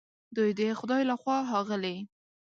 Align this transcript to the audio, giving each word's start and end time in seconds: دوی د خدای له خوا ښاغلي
دوی 0.35 0.51
د 0.59 0.61
خدای 0.79 1.01
له 1.09 1.15
خوا 1.21 1.37
ښاغلي 1.49 1.97